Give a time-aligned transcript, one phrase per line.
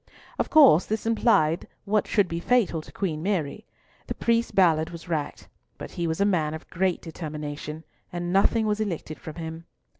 [0.39, 3.67] Of course this implied what should be fatal to Queen Mary.
[4.07, 8.65] The priest Ballard was racked, but he was a man of great determination, and nothing
[8.65, 9.65] was elicited from him.